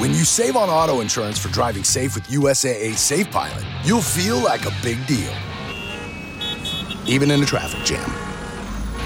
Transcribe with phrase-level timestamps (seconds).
[0.00, 4.38] When you save on auto insurance for driving safe with USAA Safe Pilot, you'll feel
[4.42, 5.30] like a big deal,
[7.06, 8.10] even in a traffic jam.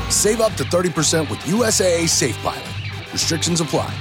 [0.09, 2.63] Save up to 30% with USAA Safe Pilot.
[3.13, 3.93] Restrictions apply.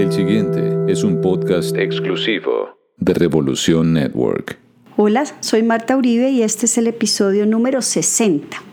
[0.00, 4.58] El siguiente es un podcast exclusivo de Revolución Network.
[4.96, 8.69] Hola, soy Marta Uribe y este es el episodio número 60.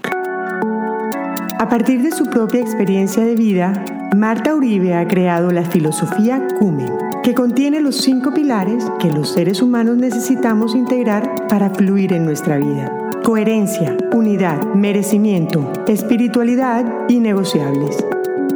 [1.59, 3.83] A partir de su propia experiencia de vida,
[4.15, 6.93] Marta Uribe ha creado la filosofía Cumen,
[7.23, 12.57] que contiene los cinco pilares que los seres humanos necesitamos integrar para fluir en nuestra
[12.57, 13.09] vida.
[13.23, 18.05] Coherencia, unidad, merecimiento, espiritualidad y negociables.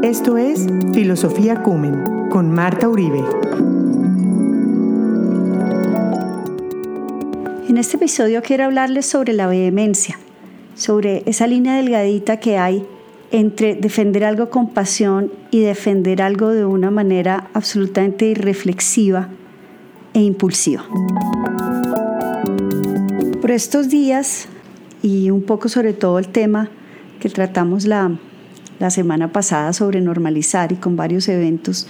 [0.04, 3.24] Esto es Filosofía Cumen con Marta Uribe.
[7.68, 10.20] En este episodio quiero hablarles sobre la vehemencia,
[10.82, 12.84] sobre esa línea delgadita que hay
[13.30, 19.30] entre defender algo con pasión y defender algo de una manera absolutamente irreflexiva
[20.16, 20.84] e impulsiva.
[23.40, 24.48] Por estos días
[25.04, 26.72] y un poco sobre todo el tema
[27.20, 28.18] que tratamos la,
[28.80, 31.88] la semana pasada sobre normalizar y con varios eventos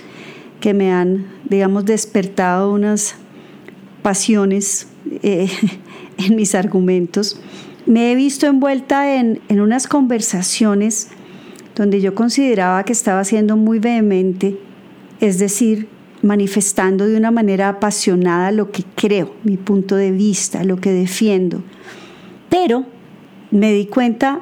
[0.59, 3.15] que me han, digamos, despertado unas
[4.01, 4.89] pasiones
[5.23, 5.49] eh,
[6.17, 7.39] en mis argumentos,
[7.85, 11.09] me he visto envuelta en, en unas conversaciones
[11.75, 14.57] donde yo consideraba que estaba siendo muy vehemente,
[15.19, 15.87] es decir,
[16.21, 21.63] manifestando de una manera apasionada lo que creo, mi punto de vista, lo que defiendo.
[22.49, 22.85] Pero
[23.49, 24.41] me di cuenta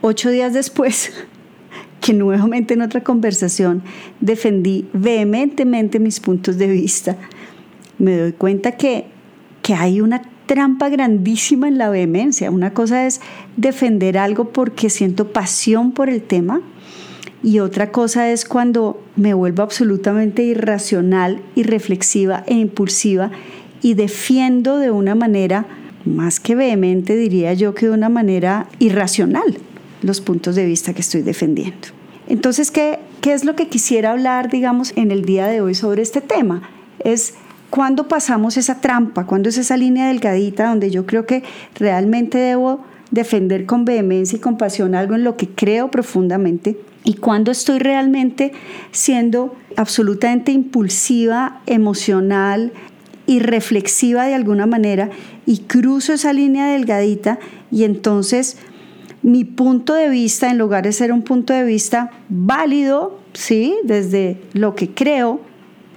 [0.00, 1.12] ocho días después
[2.00, 3.82] que nuevamente en otra conversación
[4.20, 7.16] defendí vehementemente mis puntos de vista.
[7.98, 9.06] Me doy cuenta que,
[9.62, 12.50] que hay una trampa grandísima en la vehemencia.
[12.50, 13.20] Una cosa es
[13.56, 16.60] defender algo porque siento pasión por el tema
[17.44, 23.30] y otra cosa es cuando me vuelvo absolutamente irracional, irreflexiva e impulsiva
[23.80, 25.66] y defiendo de una manera
[26.04, 29.58] más que vehemente, diría yo que de una manera irracional
[30.02, 31.88] los puntos de vista que estoy defendiendo.
[32.26, 36.02] Entonces, ¿qué, qué es lo que quisiera hablar, digamos, en el día de hoy sobre
[36.02, 36.62] este tema?
[37.04, 37.34] Es
[37.70, 41.42] cuándo pasamos esa trampa, cuándo es esa línea delgadita donde yo creo que
[41.74, 42.80] realmente debo
[43.10, 48.52] defender con vehemencia y compasión algo en lo que creo profundamente y cuando estoy realmente
[48.90, 52.72] siendo absolutamente impulsiva, emocional
[53.26, 55.10] y reflexiva de alguna manera
[55.46, 57.38] y cruzo esa línea delgadita
[57.70, 58.58] y entonces
[59.22, 63.74] mi punto de vista, en lugar de ser un punto de vista válido, ¿sí?
[63.84, 65.40] desde lo que creo,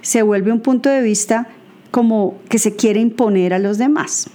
[0.00, 1.48] se vuelve un punto de vista
[1.92, 4.28] como que se quiere imponer a los demás.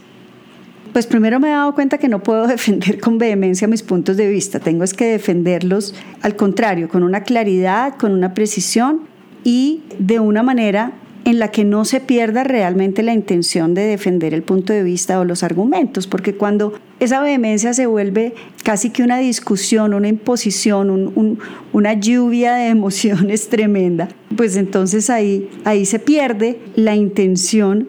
[0.93, 4.29] Pues primero me he dado cuenta que no puedo defender con vehemencia mis puntos de
[4.29, 9.01] vista, tengo es que defenderlos al contrario, con una claridad, con una precisión
[9.43, 10.93] y de una manera
[11.25, 15.19] en la que no se pierda realmente la intención de defender el punto de vista
[15.19, 21.37] o los argumentos, porque cuando esa vehemencia se vuelve casi que una discusión, una imposición,
[21.71, 27.87] una lluvia de emociones tremenda, pues entonces ahí, ahí se pierde la intención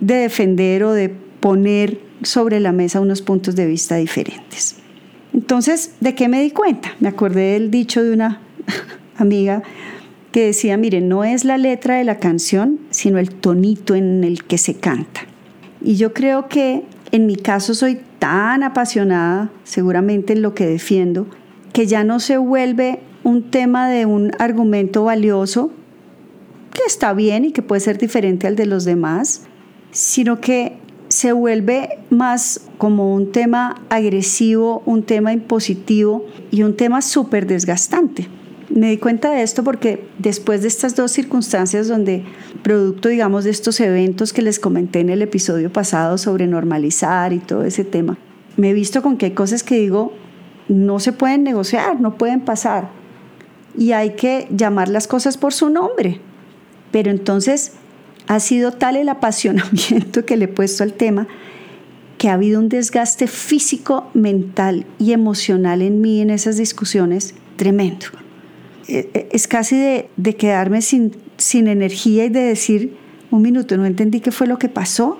[0.00, 4.76] de defender o de poner sobre la mesa unos puntos de vista diferentes.
[5.32, 6.94] Entonces, ¿de qué me di cuenta?
[6.98, 8.40] Me acordé del dicho de una
[9.16, 9.62] amiga
[10.32, 14.44] que decía, miren, no es la letra de la canción, sino el tonito en el
[14.44, 15.22] que se canta.
[15.82, 21.26] Y yo creo que en mi caso soy tan apasionada, seguramente en lo que defiendo,
[21.72, 25.70] que ya no se vuelve un tema de un argumento valioso,
[26.72, 29.42] que está bien y que puede ser diferente al de los demás,
[29.90, 30.78] sino que
[31.08, 38.28] se vuelve más como un tema agresivo, un tema impositivo y un tema súper desgastante
[38.68, 42.24] me di cuenta de esto porque después de estas dos circunstancias donde,
[42.62, 47.38] producto, digamos, de estos eventos que les comenté en el episodio pasado sobre normalizar y
[47.38, 48.18] todo ese tema,
[48.56, 50.12] me he visto con que hay cosas que digo,
[50.68, 52.90] no se pueden negociar, no pueden pasar.
[53.78, 56.20] Y hay que llamar las cosas por su nombre.
[56.90, 57.72] Pero entonces
[58.26, 61.28] ha sido tal el apasionamiento que le he puesto al tema
[62.18, 68.06] que ha habido un desgaste físico, mental y emocional en mí en esas discusiones tremendo.
[68.88, 69.76] Eh, eh, es casi
[70.16, 72.96] de, quedarme sin, sin energía y de decir,
[73.30, 75.18] un minuto, no entendí qué fue lo que pasó,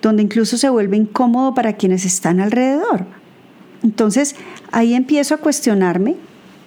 [0.00, 3.06] donde incluso se vuelve incómodo para quienes están alrededor.
[3.82, 4.36] Entonces
[4.70, 6.16] ahí empiezo a cuestionarme,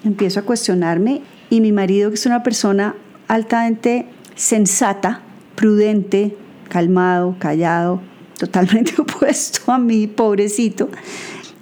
[0.03, 2.95] empiezo a cuestionarme y mi marido, que es una persona
[3.27, 5.21] altamente sensata,
[5.55, 6.35] prudente,
[6.69, 8.01] calmado, callado,
[8.37, 10.89] totalmente opuesto a mí, pobrecito,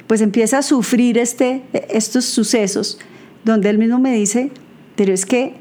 [0.08, 3.00] pues empieza a sufrir este, estos sucesos,
[3.46, 4.52] donde él mismo me dice,
[4.96, 5.56] pero es que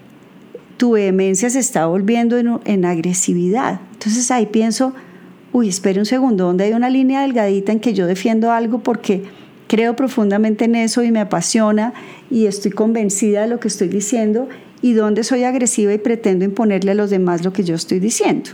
[0.76, 3.80] tu vehemencia se está volviendo en, en agresividad.
[3.92, 4.94] Entonces ahí pienso,
[5.52, 9.24] uy, espere un segundo, donde hay una línea delgadita en que yo defiendo algo porque
[9.68, 11.94] creo profundamente en eso y me apasiona
[12.30, 14.48] y estoy convencida de lo que estoy diciendo
[14.82, 18.50] y donde soy agresiva y pretendo imponerle a los demás lo que yo estoy diciendo.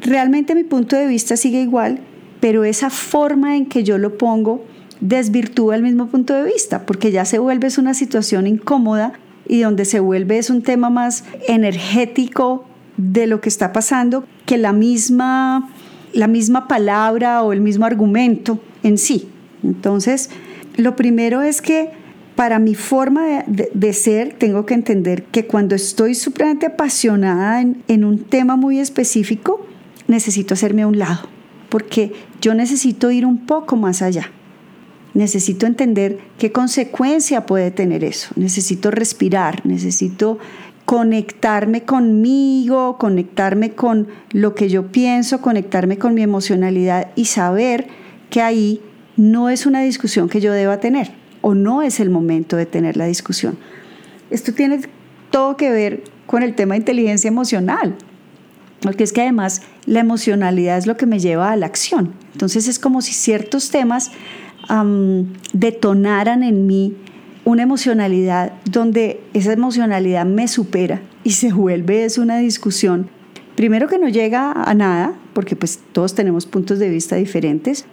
[0.00, 2.00] Realmente mi punto de vista sigue igual,
[2.40, 4.64] pero esa forma en que yo lo pongo
[5.00, 9.12] desvirtúa el mismo punto de vista, porque ya se vuelve una situación incómoda
[9.48, 12.64] y donde se vuelve es un tema más energético
[12.96, 15.70] de lo que está pasando que la misma,
[16.12, 19.28] la misma palabra o el mismo argumento en sí.
[19.62, 20.30] Entonces,
[20.76, 21.90] lo primero es que
[22.34, 28.04] para mi forma de, ser, tengo que entender que cuando estoy supremamente apasionada en, en
[28.04, 29.66] un tema muy específico,
[30.06, 31.28] necesito hacerme a un lado,
[31.68, 34.30] porque yo necesito ir un poco más allá.
[35.18, 38.28] Necesito entender qué consecuencia puede tener eso.
[38.36, 40.38] Necesito respirar, necesito
[40.84, 47.88] conectarme conmigo, conectarme con lo que yo pienso, conectarme con mi emocionalidad y saber
[48.30, 48.80] que ahí
[49.16, 51.10] no es una discusión que yo deba tener
[51.40, 53.58] o no es el momento de tener la discusión.
[54.30, 54.82] Esto tiene
[55.32, 57.96] todo que ver con el tema de inteligencia emocional,
[58.82, 62.14] porque es que además la emocionalidad es lo que me lleva a la acción.
[62.34, 64.12] Entonces es como si ciertos temas
[65.52, 66.96] detonaran en mí
[67.44, 73.08] una emocionalidad donde esa emocionalidad me supera y se vuelve es una discusión,
[73.56, 77.86] primero que no llega a nada, porque pues todos tenemos puntos de vista diferentes,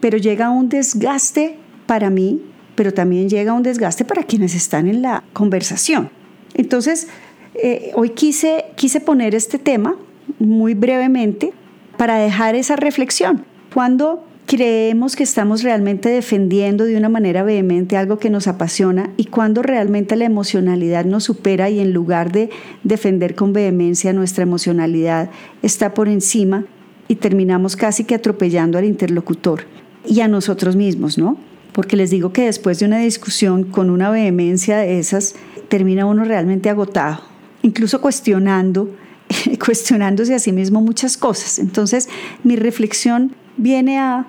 [0.00, 1.56] pero llega un desgaste
[1.86, 2.40] para mí
[2.78, 6.10] pero también llega un desgaste para quienes están en la conversación.
[6.54, 7.08] Entonces,
[7.56, 9.96] eh, hoy quise, quise poner este tema
[10.38, 11.52] muy brevemente
[11.96, 13.44] para dejar esa reflexión.
[13.74, 19.26] Cuando creemos que estamos realmente defendiendo de una manera vehemente algo que nos apasiona y
[19.26, 22.48] cuando realmente la emocionalidad nos supera y en lugar de
[22.82, 25.30] defender con vehemencia nuestra emocionalidad
[25.60, 26.64] está por encima
[27.08, 29.64] y terminamos casi que atropellando al interlocutor
[30.06, 31.36] y a nosotros mismos, ¿no?
[31.72, 35.34] porque les digo que después de una discusión con una vehemencia de esas,
[35.68, 37.20] termina uno realmente agotado,
[37.62, 38.90] incluso cuestionando,
[39.64, 41.58] cuestionándose a sí mismo muchas cosas.
[41.58, 42.08] Entonces,
[42.42, 44.26] mi reflexión viene a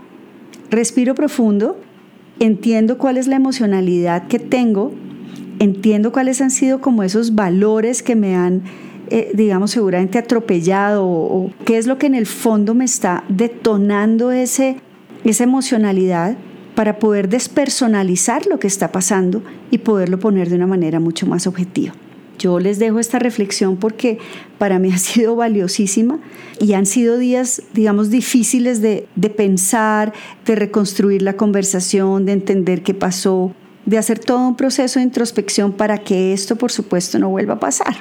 [0.69, 1.79] respiro profundo,
[2.39, 4.93] entiendo cuál es la emocionalidad que tengo,
[5.59, 8.63] entiendo cuáles han sido como esos valores que me han,
[9.09, 13.23] eh, digamos, seguramente atropellado o, o, qué es lo que en el fondo me está
[13.29, 14.77] detonando ese,
[15.23, 16.37] esa emocionalidad
[16.75, 21.45] para poder despersonalizar lo que está pasando y poderlo poner de una manera mucho más
[21.45, 21.93] objetiva.
[22.39, 24.17] Yo les dejo esta reflexión porque
[24.57, 26.19] para mí ha sido valiosísima
[26.59, 30.13] y han sido días, digamos, difíciles de, pensar,
[30.45, 33.53] de reconstruir la conversación, de entender qué pasó,
[33.85, 37.59] de hacer todo un proceso de introspección para que esto, por supuesto, no vuelva a
[37.59, 37.97] pasar.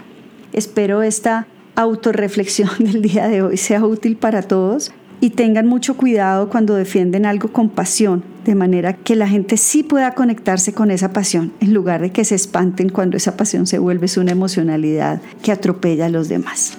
[0.53, 6.49] Espero esta autorreflexión del día de hoy sea útil para todos y tengan mucho cuidado
[6.49, 11.13] cuando defienden algo con pasión, de manera que la gente sí pueda conectarse con esa
[11.13, 15.53] pasión, en lugar de que se espanten cuando esa pasión se vuelve una emocionalidad que
[15.53, 16.79] atropella a los demás.